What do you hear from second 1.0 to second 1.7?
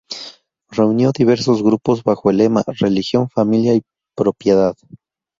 diversos